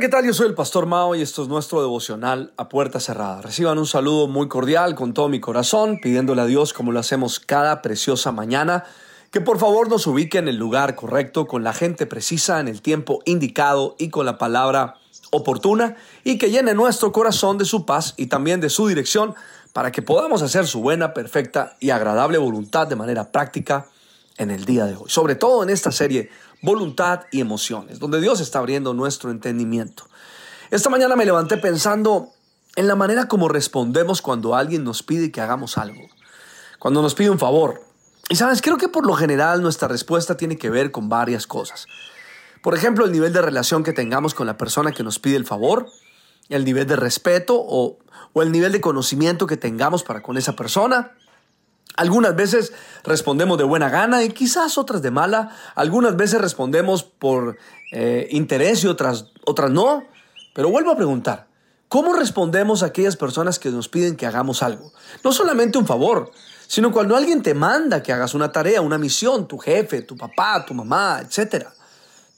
¿Qué 0.00 0.08
tal? 0.08 0.24
Yo 0.24 0.32
soy 0.32 0.46
el 0.46 0.54
Pastor 0.54 0.86
Mao 0.86 1.16
y 1.16 1.22
esto 1.22 1.42
es 1.42 1.48
nuestro 1.48 1.80
devocional 1.80 2.52
a 2.56 2.68
puerta 2.68 3.00
cerrada. 3.00 3.42
Reciban 3.42 3.78
un 3.78 3.86
saludo 3.86 4.28
muy 4.28 4.46
cordial 4.46 4.94
con 4.94 5.12
todo 5.12 5.28
mi 5.28 5.40
corazón, 5.40 5.98
pidiéndole 6.00 6.42
a 6.42 6.46
Dios, 6.46 6.72
como 6.72 6.92
lo 6.92 7.00
hacemos 7.00 7.40
cada 7.40 7.82
preciosa 7.82 8.30
mañana, 8.30 8.84
que 9.32 9.40
por 9.40 9.58
favor 9.58 9.88
nos 9.88 10.06
ubique 10.06 10.38
en 10.38 10.46
el 10.46 10.54
lugar 10.54 10.94
correcto, 10.94 11.48
con 11.48 11.64
la 11.64 11.72
gente 11.72 12.06
precisa, 12.06 12.60
en 12.60 12.68
el 12.68 12.80
tiempo 12.80 13.22
indicado 13.24 13.96
y 13.98 14.08
con 14.10 14.24
la 14.24 14.38
palabra 14.38 14.94
oportuna, 15.32 15.96
y 16.22 16.38
que 16.38 16.52
llene 16.52 16.74
nuestro 16.74 17.10
corazón 17.10 17.58
de 17.58 17.64
su 17.64 17.84
paz 17.84 18.14
y 18.16 18.26
también 18.26 18.60
de 18.60 18.70
su 18.70 18.86
dirección, 18.86 19.34
para 19.72 19.90
que 19.90 20.02
podamos 20.02 20.42
hacer 20.42 20.68
su 20.68 20.80
buena, 20.80 21.12
perfecta 21.12 21.76
y 21.80 21.90
agradable 21.90 22.38
voluntad 22.38 22.86
de 22.86 22.94
manera 22.94 23.32
práctica 23.32 23.88
en 24.38 24.50
el 24.50 24.64
día 24.64 24.86
de 24.86 24.96
hoy. 24.96 25.08
Sobre 25.10 25.34
todo 25.34 25.62
en 25.62 25.70
esta 25.70 25.92
serie 25.92 26.30
voluntad 26.62 27.22
y 27.30 27.40
emociones, 27.40 27.98
donde 27.98 28.20
Dios 28.20 28.40
está 28.40 28.58
abriendo 28.58 28.94
nuestro 28.94 29.30
entendimiento. 29.30 30.04
Esta 30.70 30.88
mañana 30.90 31.16
me 31.16 31.24
levanté 31.24 31.56
pensando 31.56 32.30
en 32.76 32.88
la 32.88 32.94
manera 32.94 33.26
como 33.28 33.48
respondemos 33.48 34.22
cuando 34.22 34.54
alguien 34.54 34.84
nos 34.84 35.02
pide 35.02 35.30
que 35.30 35.40
hagamos 35.40 35.78
algo, 35.78 36.02
cuando 36.78 37.02
nos 37.02 37.14
pide 37.14 37.30
un 37.30 37.38
favor. 37.38 37.82
Y 38.28 38.36
sabes, 38.36 38.60
creo 38.60 38.76
que 38.76 38.88
por 38.88 39.06
lo 39.06 39.14
general 39.14 39.62
nuestra 39.62 39.88
respuesta 39.88 40.36
tiene 40.36 40.58
que 40.58 40.70
ver 40.70 40.90
con 40.90 41.08
varias 41.08 41.46
cosas. 41.46 41.86
Por 42.62 42.74
ejemplo, 42.74 43.04
el 43.04 43.12
nivel 43.12 43.32
de 43.32 43.40
relación 43.40 43.84
que 43.84 43.92
tengamos 43.92 44.34
con 44.34 44.46
la 44.46 44.58
persona 44.58 44.92
que 44.92 45.02
nos 45.02 45.18
pide 45.18 45.36
el 45.36 45.46
favor, 45.46 45.86
el 46.48 46.64
nivel 46.64 46.86
de 46.86 46.96
respeto 46.96 47.56
o, 47.56 47.98
o 48.32 48.42
el 48.42 48.52
nivel 48.52 48.72
de 48.72 48.80
conocimiento 48.80 49.46
que 49.46 49.56
tengamos 49.56 50.02
para 50.02 50.22
con 50.22 50.36
esa 50.36 50.54
persona, 50.54 51.12
algunas 51.96 52.36
veces 52.36 52.72
respondemos 53.04 53.58
de 53.58 53.64
buena 53.64 53.88
gana 53.88 54.22
y 54.22 54.30
quizás 54.30 54.78
otras 54.78 55.02
de 55.02 55.10
mala. 55.10 55.50
Algunas 55.74 56.16
veces 56.16 56.40
respondemos 56.40 57.02
por 57.02 57.58
eh, 57.90 58.28
interés 58.30 58.84
y 58.84 58.86
otras, 58.86 59.26
otras 59.44 59.70
no. 59.70 60.04
Pero 60.54 60.70
vuelvo 60.70 60.92
a 60.92 60.96
preguntar, 60.96 61.48
¿cómo 61.88 62.12
respondemos 62.12 62.82
a 62.82 62.86
aquellas 62.86 63.16
personas 63.16 63.58
que 63.58 63.70
nos 63.70 63.88
piden 63.88 64.16
que 64.16 64.26
hagamos 64.26 64.62
algo? 64.62 64.92
No 65.24 65.32
solamente 65.32 65.78
un 65.78 65.86
favor, 65.86 66.30
sino 66.68 66.92
cuando 66.92 67.16
alguien 67.16 67.42
te 67.42 67.54
manda 67.54 68.02
que 68.02 68.12
hagas 68.12 68.34
una 68.34 68.52
tarea, 68.52 68.80
una 68.80 68.98
misión, 68.98 69.48
tu 69.48 69.58
jefe, 69.58 70.02
tu 70.02 70.16
papá, 70.16 70.64
tu 70.66 70.74
mamá, 70.74 71.20
etc. 71.20 71.66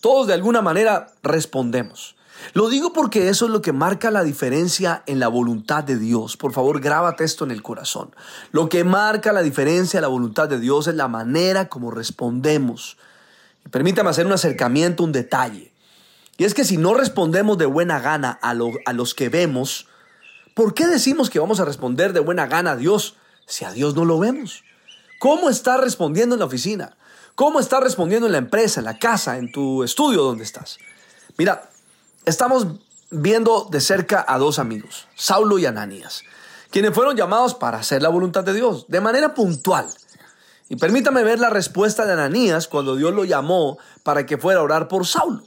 Todos 0.00 0.28
de 0.28 0.34
alguna 0.34 0.62
manera 0.62 1.08
respondemos. 1.22 2.16
Lo 2.52 2.68
digo 2.68 2.92
porque 2.92 3.28
eso 3.28 3.46
es 3.46 3.50
lo 3.50 3.62
que 3.62 3.72
marca 3.72 4.10
la 4.10 4.24
diferencia 4.24 5.02
en 5.06 5.20
la 5.20 5.28
voluntad 5.28 5.84
de 5.84 5.98
Dios. 5.98 6.36
Por 6.36 6.52
favor, 6.52 6.80
grábate 6.80 7.24
esto 7.24 7.44
en 7.44 7.50
el 7.50 7.62
corazón. 7.62 8.14
Lo 8.52 8.68
que 8.68 8.84
marca 8.84 9.32
la 9.32 9.42
diferencia 9.42 9.98
en 9.98 10.02
la 10.02 10.08
voluntad 10.08 10.48
de 10.48 10.58
Dios 10.58 10.86
es 10.86 10.94
la 10.94 11.08
manera 11.08 11.68
como 11.68 11.90
respondemos. 11.90 12.96
Permítame 13.70 14.10
hacer 14.10 14.26
un 14.26 14.32
acercamiento, 14.32 15.04
un 15.04 15.12
detalle. 15.12 15.72
Y 16.36 16.44
es 16.44 16.54
que 16.54 16.64
si 16.64 16.76
no 16.76 16.94
respondemos 16.94 17.58
de 17.58 17.66
buena 17.66 18.00
gana 18.00 18.38
a, 18.42 18.50
a 18.50 18.92
los 18.92 19.14
que 19.14 19.28
vemos, 19.28 19.86
¿por 20.54 20.74
qué 20.74 20.86
decimos 20.86 21.30
que 21.30 21.38
vamos 21.38 21.60
a 21.60 21.64
responder 21.64 22.12
de 22.12 22.20
buena 22.20 22.46
gana 22.46 22.72
a 22.72 22.76
Dios 22.76 23.16
si 23.46 23.64
a 23.64 23.72
Dios 23.72 23.94
no 23.94 24.04
lo 24.04 24.18
vemos? 24.18 24.64
¿Cómo 25.18 25.50
está 25.50 25.76
respondiendo 25.76 26.34
en 26.34 26.38
la 26.38 26.46
oficina? 26.46 26.96
¿Cómo 27.34 27.60
está 27.60 27.80
respondiendo 27.80 28.26
en 28.26 28.32
la 28.32 28.38
empresa, 28.38 28.80
en 28.80 28.86
la 28.86 28.98
casa, 28.98 29.36
en 29.36 29.52
tu 29.52 29.84
estudio 29.84 30.22
donde 30.22 30.44
estás? 30.44 30.78
Mira, 31.36 31.70
estamos 32.30 32.66
viendo 33.10 33.68
de 33.70 33.80
cerca 33.80 34.24
a 34.26 34.38
dos 34.38 34.58
amigos, 34.58 35.08
Saulo 35.16 35.58
y 35.58 35.66
Ananías, 35.66 36.22
quienes 36.70 36.94
fueron 36.94 37.16
llamados 37.16 37.54
para 37.54 37.78
hacer 37.78 38.02
la 38.02 38.08
voluntad 38.08 38.44
de 38.44 38.54
Dios 38.54 38.86
de 38.88 39.00
manera 39.00 39.34
puntual. 39.34 39.86
Y 40.68 40.76
permítame 40.76 41.24
ver 41.24 41.40
la 41.40 41.50
respuesta 41.50 42.06
de 42.06 42.12
Ananías 42.12 42.68
cuando 42.68 42.94
Dios 42.94 43.12
lo 43.12 43.24
llamó 43.24 43.78
para 44.04 44.24
que 44.24 44.38
fuera 44.38 44.60
a 44.60 44.62
orar 44.62 44.86
por 44.86 45.04
Saulo. 45.04 45.42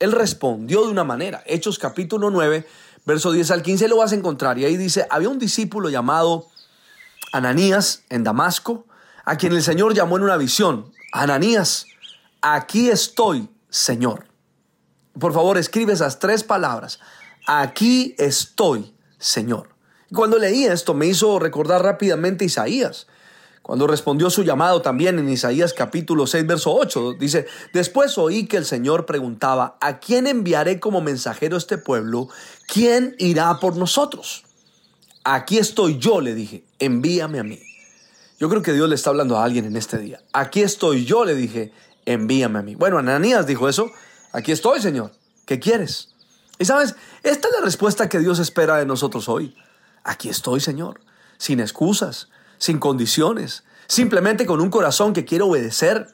Él 0.00 0.10
respondió 0.10 0.84
de 0.84 0.90
una 0.90 1.04
manera. 1.04 1.44
Hechos 1.46 1.78
capítulo 1.78 2.30
9, 2.30 2.66
verso 3.06 3.30
10 3.30 3.52
al 3.52 3.62
15 3.62 3.86
lo 3.86 3.98
vas 3.98 4.10
a 4.10 4.16
encontrar. 4.16 4.58
Y 4.58 4.64
ahí 4.64 4.76
dice, 4.76 5.06
había 5.10 5.28
un 5.28 5.38
discípulo 5.38 5.90
llamado 5.90 6.48
Ananías 7.32 8.02
en 8.10 8.24
Damasco, 8.24 8.86
a 9.24 9.36
quien 9.36 9.52
el 9.52 9.62
Señor 9.62 9.94
llamó 9.94 10.16
en 10.16 10.24
una 10.24 10.36
visión. 10.36 10.92
Ananías, 11.12 11.86
aquí 12.42 12.90
estoy, 12.90 13.48
Señor. 13.70 14.33
Por 15.18 15.32
favor, 15.32 15.58
escribe 15.58 15.92
esas 15.92 16.18
tres 16.18 16.42
palabras. 16.44 17.00
Aquí 17.46 18.14
estoy, 18.18 18.94
Señor. 19.18 19.68
Cuando 20.12 20.38
leí 20.38 20.64
esto 20.64 20.94
me 20.94 21.06
hizo 21.06 21.38
recordar 21.38 21.82
rápidamente 21.82 22.44
Isaías. 22.44 23.06
Cuando 23.62 23.86
respondió 23.86 24.28
su 24.28 24.42
llamado 24.42 24.82
también 24.82 25.18
en 25.18 25.28
Isaías 25.28 25.72
capítulo 25.72 26.26
6, 26.26 26.46
verso 26.46 26.74
8, 26.74 27.14
dice, 27.14 27.46
después 27.72 28.18
oí 28.18 28.46
que 28.46 28.58
el 28.58 28.66
Señor 28.66 29.06
preguntaba, 29.06 29.78
¿a 29.80 30.00
quién 30.00 30.26
enviaré 30.26 30.80
como 30.80 31.00
mensajero 31.00 31.56
a 31.56 31.58
este 31.58 31.78
pueblo? 31.78 32.28
¿Quién 32.68 33.16
irá 33.18 33.58
por 33.60 33.76
nosotros? 33.76 34.44
Aquí 35.24 35.56
estoy 35.56 35.98
yo, 35.98 36.20
le 36.20 36.34
dije, 36.34 36.64
envíame 36.78 37.38
a 37.38 37.42
mí. 37.42 37.58
Yo 38.38 38.50
creo 38.50 38.60
que 38.60 38.74
Dios 38.74 38.86
le 38.86 38.96
está 38.96 39.08
hablando 39.08 39.38
a 39.38 39.44
alguien 39.44 39.64
en 39.64 39.76
este 39.76 39.96
día. 39.96 40.20
Aquí 40.34 40.60
estoy 40.60 41.06
yo, 41.06 41.24
le 41.24 41.34
dije, 41.34 41.72
envíame 42.04 42.58
a 42.58 42.62
mí. 42.62 42.74
Bueno, 42.74 42.98
Ananías 42.98 43.46
dijo 43.46 43.70
eso, 43.70 43.90
Aquí 44.34 44.50
estoy, 44.50 44.80
Señor. 44.80 45.12
¿Qué 45.46 45.60
quieres? 45.60 46.08
Y 46.58 46.64
sabes, 46.64 46.96
esta 47.22 47.46
es 47.46 47.54
la 47.54 47.64
respuesta 47.64 48.08
que 48.08 48.18
Dios 48.18 48.40
espera 48.40 48.78
de 48.78 48.84
nosotros 48.84 49.28
hoy. 49.28 49.54
Aquí 50.02 50.28
estoy, 50.28 50.58
Señor. 50.58 51.00
Sin 51.38 51.60
excusas, 51.60 52.30
sin 52.58 52.80
condiciones, 52.80 53.62
simplemente 53.86 54.44
con 54.44 54.60
un 54.60 54.70
corazón 54.70 55.12
que 55.12 55.24
quiere 55.24 55.44
obedecer, 55.44 56.08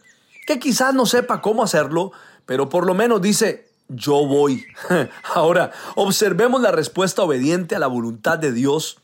que 0.46 0.58
quizás 0.58 0.92
no 0.92 1.06
sepa 1.06 1.40
cómo 1.40 1.62
hacerlo, 1.62 2.12
pero 2.44 2.68
por 2.68 2.84
lo 2.84 2.92
menos 2.92 3.22
dice, 3.22 3.70
yo 3.88 4.26
voy. 4.26 4.66
Ahora, 5.34 5.72
observemos 5.94 6.60
la 6.60 6.72
respuesta 6.72 7.22
obediente 7.22 7.74
a 7.74 7.78
la 7.78 7.86
voluntad 7.86 8.38
de 8.38 8.52
Dios, 8.52 8.98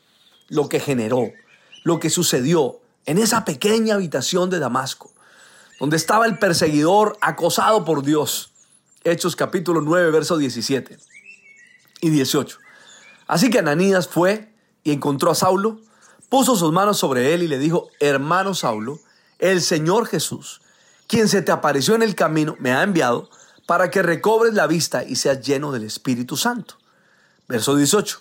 lo 0.47 0.69
que 0.69 0.79
generó, 0.79 1.31
lo 1.83 1.99
que 1.99 2.11
sucedió 2.11 2.81
en 3.07 3.17
esa 3.17 3.45
pequeña 3.45 3.95
habitación 3.95 4.51
de 4.51 4.59
Damasco, 4.59 5.11
donde 5.79 5.97
estaba 5.97 6.27
el 6.27 6.37
perseguidor 6.37 7.17
acosado 7.19 7.83
por 7.83 8.03
Dios. 8.03 8.51
Hechos 9.09 9.37
capítulo 9.37 9.79
9, 9.79 10.11
verso 10.11 10.35
17 10.35 10.97
y 12.01 12.09
18. 12.09 12.57
Así 13.25 13.49
que 13.49 13.59
Ananías 13.59 14.09
fue 14.09 14.53
y 14.83 14.91
encontró 14.91 15.31
a 15.31 15.35
Saulo, 15.35 15.79
puso 16.27 16.57
sus 16.57 16.73
manos 16.73 16.97
sobre 16.97 17.33
él 17.33 17.41
y 17.41 17.47
le 17.47 17.57
dijo, 17.57 17.87
hermano 18.01 18.53
Saulo, 18.53 18.99
el 19.39 19.61
Señor 19.61 20.07
Jesús, 20.07 20.61
quien 21.07 21.29
se 21.29 21.41
te 21.41 21.53
apareció 21.53 21.95
en 21.95 22.01
el 22.01 22.15
camino, 22.15 22.57
me 22.59 22.73
ha 22.73 22.83
enviado 22.83 23.29
para 23.65 23.89
que 23.91 24.03
recobres 24.03 24.53
la 24.53 24.67
vista 24.67 25.05
y 25.05 25.15
seas 25.15 25.39
lleno 25.39 25.71
del 25.71 25.85
Espíritu 25.85 26.35
Santo. 26.35 26.75
Verso 27.47 27.77
18. 27.77 28.19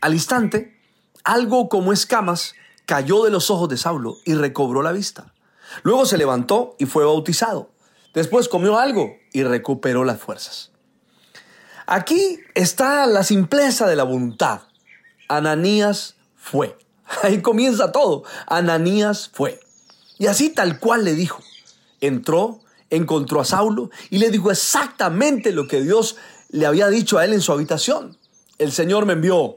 Al 0.00 0.14
instante, 0.14 0.80
algo 1.24 1.68
como 1.68 1.92
escamas 1.92 2.54
cayó 2.86 3.24
de 3.24 3.30
los 3.32 3.50
ojos 3.50 3.68
de 3.68 3.76
Saulo 3.76 4.18
y 4.24 4.34
recobró 4.34 4.82
la 4.82 4.92
vista. 4.92 5.34
Luego 5.82 6.06
se 6.06 6.16
levantó 6.16 6.76
y 6.78 6.86
fue 6.86 7.04
bautizado. 7.04 7.72
Después 8.14 8.48
comió 8.48 8.78
algo 8.78 9.16
y 9.32 9.42
recuperó 9.42 10.04
las 10.04 10.20
fuerzas. 10.20 10.70
Aquí 11.86 12.40
está 12.54 13.06
la 13.06 13.24
simpleza 13.24 13.86
de 13.86 13.96
la 13.96 14.04
voluntad. 14.04 14.60
Ananías 15.28 16.16
fue. 16.36 16.76
Ahí 17.22 17.40
comienza 17.40 17.92
todo. 17.92 18.24
Ananías 18.46 19.30
fue. 19.32 19.60
Y 20.18 20.26
así 20.26 20.50
tal 20.50 20.80
cual 20.80 21.04
le 21.04 21.14
dijo. 21.14 21.42
Entró, 22.00 22.60
encontró 22.90 23.40
a 23.40 23.44
Saulo 23.44 23.90
y 24.10 24.18
le 24.18 24.30
dijo 24.30 24.50
exactamente 24.50 25.52
lo 25.52 25.66
que 25.66 25.80
Dios 25.80 26.16
le 26.50 26.66
había 26.66 26.88
dicho 26.88 27.18
a 27.18 27.24
él 27.24 27.32
en 27.32 27.40
su 27.40 27.52
habitación. 27.52 28.18
El 28.58 28.72
Señor 28.72 29.06
me 29.06 29.14
envió. 29.14 29.56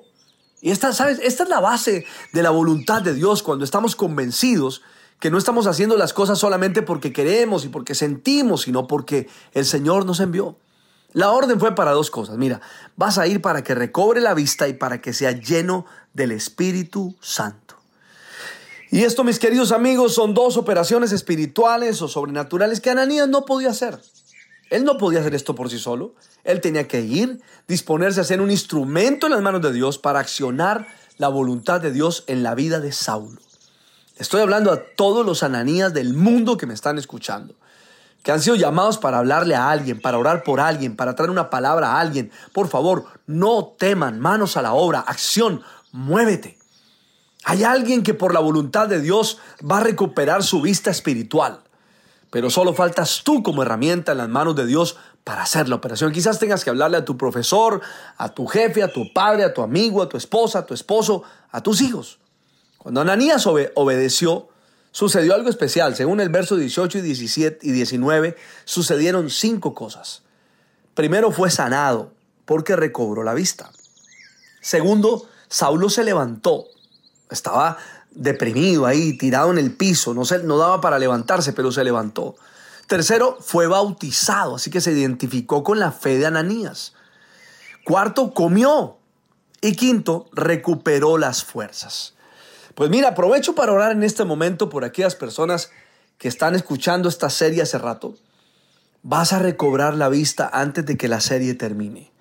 Y 0.62 0.72
esta, 0.72 0.94
¿sabes? 0.94 1.20
Esta 1.24 1.44
es 1.44 1.50
la 1.50 1.60
base 1.60 2.06
de 2.34 2.44
la 2.44 2.52
voluntad 2.52 3.02
de 3.02 3.14
Dios 3.14 3.42
cuando 3.42 3.66
estamos 3.66 3.96
convencidos 3.96 4.84
que 5.22 5.30
no 5.30 5.38
estamos 5.38 5.68
haciendo 5.68 5.98
las 5.98 6.14
cosas 6.14 6.40
solamente 6.40 6.82
porque 6.82 7.14
queremos 7.14 7.64
y 7.64 7.70
porque 7.70 7.94
sentimos, 7.94 8.64
sino 8.64 8.88
porque 8.88 9.30
el 9.54 9.66
Señor 9.66 10.04
nos 10.04 10.20
envió. 10.20 10.58
La 11.14 11.30
orden 11.30 11.60
fue 11.60 11.76
para 11.76 11.92
dos 11.92 12.10
cosas. 12.10 12.38
Mira, 12.38 12.60
vas 12.96 13.20
a 13.20 13.28
ir 13.28 13.40
para 13.40 13.64
que 13.64 13.76
recobre 13.76 14.20
la 14.20 14.34
vista 14.34 14.68
y 14.68 14.74
para 14.74 15.00
que 15.00 15.14
sea 15.14 15.32
lleno 15.32 15.86
del 16.16 16.32
Espíritu 16.32 17.16
Santo. 17.22 17.76
Y 18.90 19.04
esto, 19.04 19.24
mis 19.24 19.38
queridos 19.38 19.72
amigos, 19.72 20.16
son 20.16 20.34
dos 20.34 20.58
operaciones 20.58 21.12
espirituales 21.12 22.02
o 22.02 22.08
sobrenaturales 22.08 22.82
que 22.82 22.90
Ananías 22.90 23.30
no 23.30 23.46
podía 23.46 23.70
hacer. 23.70 24.00
Él 24.72 24.86
no 24.86 24.98
podía 24.98 25.20
hacer 25.20 25.36
esto 25.36 25.54
por 25.54 25.70
sí 25.70 25.78
solo. 25.78 26.16
Él 26.44 26.62
tenía 26.62 26.88
que 26.88 27.02
ir, 27.02 27.44
disponerse 27.68 28.22
a 28.22 28.24
ser 28.24 28.42
un 28.42 28.50
instrumento 28.50 29.28
en 29.28 29.34
las 29.34 29.42
manos 29.44 29.62
de 29.62 29.72
Dios 29.72 30.00
para 30.00 30.20
accionar 30.20 30.88
la 31.20 31.28
voluntad 31.28 31.80
de 31.80 31.92
Dios 31.92 32.24
en 32.26 32.42
la 32.42 32.56
vida 32.56 32.80
de 32.80 32.92
Saulo. 32.92 33.40
Estoy 34.18 34.42
hablando 34.42 34.72
a 34.72 34.84
todos 34.96 35.26
los 35.26 35.44
ananías 35.44 35.94
del 35.94 36.14
mundo 36.14 36.58
que 36.58 36.68
me 36.68 36.74
están 36.74 36.98
escuchando, 36.98 37.56
que 38.24 38.32
han 38.32 38.42
sido 38.42 38.56
llamados 38.56 38.98
para 38.98 39.18
hablarle 39.18 39.56
a 39.56 39.72
alguien, 39.72 40.00
para 40.00 40.18
orar 40.18 40.44
por 40.44 40.60
alguien, 40.60 40.96
para 40.96 41.16
traer 41.16 41.32
una 41.32 41.50
palabra 41.50 41.94
a 41.94 42.00
alguien. 42.00 42.32
Por 42.54 42.68
favor, 42.68 43.06
no 43.26 43.76
teman, 43.80 44.20
manos 44.20 44.58
a 44.58 44.62
la 44.62 44.74
obra, 44.74 45.00
acción, 45.00 45.64
muévete. 45.92 46.60
Hay 47.44 47.64
alguien 47.64 48.04
que 48.04 48.14
por 48.14 48.34
la 48.34 48.40
voluntad 48.40 48.88
de 48.88 49.02
Dios 49.02 49.40
va 49.60 49.78
a 49.78 49.84
recuperar 49.84 50.44
su 50.44 50.62
vista 50.62 50.92
espiritual, 50.92 51.62
pero 52.30 52.52
solo 52.52 52.74
faltas 52.74 53.22
tú 53.24 53.42
como 53.42 53.64
herramienta 53.64 54.12
en 54.12 54.20
las 54.20 54.30
manos 54.30 54.56
de 54.56 54.68
Dios 54.68 54.98
para 55.24 55.42
hacer 55.44 55.68
la 55.68 55.76
operación. 55.76 56.12
Quizás 56.12 56.38
tengas 56.38 56.64
que 56.64 56.70
hablarle 56.70 56.98
a 56.98 57.06
tu 57.06 57.18
profesor, 57.18 57.82
a 58.18 58.30
tu 58.30 58.46
jefe, 58.46 58.84
a 58.84 58.92
tu 58.92 59.12
padre, 59.12 59.44
a 59.44 59.54
tu 59.54 59.64
amigo, 59.64 60.04
a 60.04 60.10
tu 60.10 60.18
esposa, 60.18 60.60
a 60.60 60.66
tu 60.66 60.76
esposo, 60.76 61.24
a 61.52 61.62
tus 61.62 61.82
hijos. 61.82 62.21
Cuando 62.82 63.02
Ananías 63.02 63.46
obedeció, 63.46 64.50
sucedió 64.92 65.36
algo 65.36 65.52
especial. 65.52 65.96
Según 65.96 66.20
el 66.20 66.30
verso 66.30 66.56
18 66.56 66.98
y 66.98 67.02
17 67.02 67.68
y 67.68 67.72
19, 67.72 68.36
sucedieron 68.66 69.30
cinco 69.30 69.76
cosas. 69.76 70.24
Primero 70.96 71.30
fue 71.30 71.52
sanado 71.52 72.12
porque 72.46 72.76
recobró 72.76 73.22
la 73.22 73.36
vista. 73.36 73.70
Segundo, 74.62 75.28
Saulo 75.48 75.92
se 75.92 76.04
levantó. 76.04 76.66
Estaba 77.30 77.78
deprimido 78.10 78.88
ahí, 78.88 79.16
tirado 79.16 79.52
en 79.52 79.60
el 79.60 79.76
piso, 79.76 80.16
no, 80.16 80.26
se, 80.26 80.40
no 80.40 80.58
daba 80.58 80.82
para 80.82 80.98
levantarse, 80.98 81.54
pero 81.54 81.72
se 81.72 81.84
levantó. 81.84 82.36
Tercero, 82.88 83.38
fue 83.42 83.68
bautizado, 83.68 84.56
así 84.56 84.72
que 84.72 84.82
se 84.82 84.92
identificó 84.92 85.64
con 85.64 85.78
la 85.78 85.92
fe 85.92 86.18
de 86.18 86.26
Ananías. 86.26 86.94
Cuarto, 87.86 88.34
comió. 88.34 88.98
Y 89.62 89.76
quinto, 89.76 90.26
recuperó 90.34 91.20
las 91.20 91.44
fuerzas. 91.44 92.16
Pues 92.76 92.90
mira, 92.90 93.10
aprovecho 93.10 93.54
para 93.54 93.74
orar 93.74 93.92
en 93.92 94.04
este 94.04 94.24
momento 94.24 94.70
por 94.70 94.86
aquellas 94.86 95.16
personas 95.16 95.72
que 96.18 96.28
están 96.28 96.56
escuchando 96.56 97.10
esta 97.10 97.30
serie 97.30 97.62
hace 97.62 97.78
rato. 97.78 98.16
Vas 99.04 99.34
a 99.34 99.40
recobrar 99.40 99.96
la 99.96 100.10
vista 100.10 100.50
antes 100.54 100.86
de 100.86 100.96
que 100.96 101.08
la 101.08 101.20
serie 101.20 101.54
termine. 101.56 102.12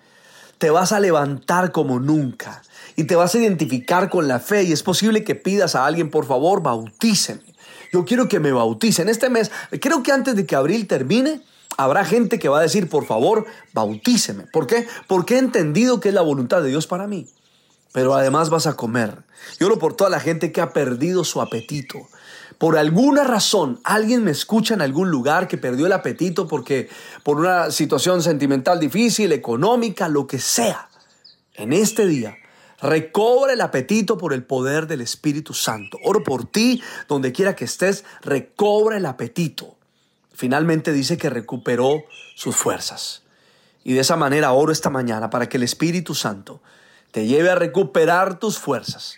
Te 0.58 0.70
vas 0.70 0.92
a 0.92 1.00
levantar 1.00 1.72
como 1.72 2.00
nunca 2.00 2.62
y 2.96 3.04
te 3.04 3.16
vas 3.16 3.34
a 3.34 3.38
identificar 3.38 4.10
con 4.10 4.28
la 4.28 4.40
fe 4.40 4.64
y 4.64 4.72
es 4.72 4.82
posible 4.82 5.24
que 5.24 5.34
pidas 5.34 5.74
a 5.74 5.86
alguien, 5.86 6.10
por 6.10 6.26
favor, 6.26 6.62
bautíceme. 6.62 7.54
Yo 7.92 8.04
quiero 8.04 8.28
que 8.28 8.40
me 8.40 8.52
bauticen. 8.52 9.08
Este 9.08 9.30
mes, 9.30 9.50
creo 9.80 10.02
que 10.02 10.12
antes 10.12 10.36
de 10.36 10.46
que 10.46 10.56
abril 10.56 10.86
termine, 10.86 11.42
habrá 11.76 12.04
gente 12.04 12.38
que 12.38 12.48
va 12.48 12.58
a 12.58 12.62
decir, 12.62 12.88
por 12.88 13.06
favor, 13.06 13.46
bautíceme. 13.72 14.44
¿Por 14.52 14.66
qué? 14.66 14.86
Porque 15.06 15.36
he 15.36 15.38
entendido 15.38 16.00
que 16.00 16.08
es 16.08 16.14
la 16.14 16.22
voluntad 16.22 16.62
de 16.62 16.68
Dios 16.68 16.86
para 16.86 17.06
mí 17.06 17.26
pero 17.92 18.14
además 18.14 18.50
vas 18.50 18.66
a 18.66 18.74
comer. 18.74 19.22
Yo 19.58 19.68
lo 19.68 19.78
por 19.78 19.94
toda 19.94 20.10
la 20.10 20.20
gente 20.20 20.52
que 20.52 20.60
ha 20.60 20.72
perdido 20.72 21.24
su 21.24 21.40
apetito. 21.40 22.08
Por 22.58 22.76
alguna 22.76 23.24
razón, 23.24 23.80
alguien 23.84 24.22
me 24.22 24.30
escucha 24.30 24.74
en 24.74 24.82
algún 24.82 25.10
lugar 25.10 25.48
que 25.48 25.56
perdió 25.56 25.86
el 25.86 25.92
apetito 25.92 26.46
porque 26.46 26.88
por 27.22 27.38
una 27.38 27.70
situación 27.70 28.22
sentimental 28.22 28.78
difícil, 28.78 29.32
económica, 29.32 30.08
lo 30.08 30.26
que 30.26 30.38
sea. 30.38 30.90
En 31.54 31.72
este 31.72 32.06
día, 32.06 32.36
recobra 32.80 33.54
el 33.54 33.60
apetito 33.60 34.18
por 34.18 34.32
el 34.32 34.44
poder 34.44 34.86
del 34.86 35.00
Espíritu 35.00 35.54
Santo. 35.54 35.98
Oro 36.04 36.22
por 36.22 36.44
ti, 36.44 36.82
donde 37.08 37.32
quiera 37.32 37.56
que 37.56 37.64
estés, 37.64 38.04
recobra 38.22 38.98
el 38.98 39.06
apetito. 39.06 39.76
Finalmente 40.32 40.92
dice 40.92 41.18
que 41.18 41.30
recuperó 41.30 42.04
sus 42.34 42.56
fuerzas. 42.56 43.22
Y 43.84 43.94
de 43.94 44.00
esa 44.00 44.16
manera 44.16 44.52
oro 44.52 44.72
esta 44.72 44.90
mañana 44.90 45.30
para 45.30 45.48
que 45.48 45.56
el 45.56 45.62
Espíritu 45.62 46.14
Santo 46.14 46.60
te 47.12 47.26
lleve 47.26 47.50
a 47.50 47.54
recuperar 47.54 48.38
tus 48.38 48.58
fuerzas. 48.58 49.16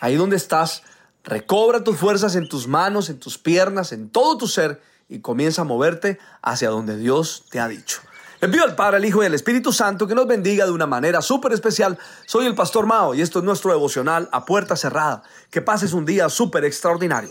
Ahí 0.00 0.16
donde 0.16 0.36
estás, 0.36 0.82
recobra 1.24 1.84
tus 1.84 1.96
fuerzas 1.96 2.36
en 2.36 2.48
tus 2.48 2.68
manos, 2.68 3.08
en 3.08 3.18
tus 3.18 3.38
piernas, 3.38 3.92
en 3.92 4.10
todo 4.10 4.38
tu 4.38 4.48
ser 4.48 4.80
y 5.08 5.20
comienza 5.20 5.62
a 5.62 5.64
moverte 5.64 6.18
hacia 6.42 6.70
donde 6.70 6.96
Dios 6.96 7.44
te 7.50 7.60
ha 7.60 7.68
dicho. 7.68 8.00
Pido 8.40 8.64
al 8.64 8.76
Padre, 8.76 8.98
al 8.98 9.04
Hijo 9.04 9.22
y 9.22 9.26
al 9.26 9.34
Espíritu 9.34 9.72
Santo 9.72 10.06
que 10.06 10.14
nos 10.14 10.26
bendiga 10.26 10.66
de 10.66 10.70
una 10.70 10.86
manera 10.86 11.20
súper 11.20 11.52
especial. 11.52 11.98
Soy 12.26 12.46
el 12.46 12.54
Pastor 12.54 12.86
Mao 12.86 13.14
y 13.14 13.20
esto 13.20 13.40
es 13.40 13.44
nuestro 13.44 13.72
devocional 13.72 14.28
a 14.30 14.44
puerta 14.44 14.76
cerrada. 14.76 15.22
Que 15.50 15.62
pases 15.62 15.92
un 15.92 16.04
día 16.04 16.28
súper 16.28 16.64
extraordinario. 16.64 17.30